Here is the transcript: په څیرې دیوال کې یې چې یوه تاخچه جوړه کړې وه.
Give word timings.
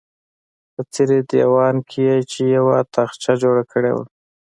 په 0.73 0.81
څیرې 0.93 1.19
دیوال 1.29 1.77
کې 1.89 1.99
یې 2.07 2.17
چې 2.31 2.41
یوه 2.55 2.77
تاخچه 2.93 3.31
جوړه 3.41 3.63
کړې 3.71 3.91
وه. 3.95 4.05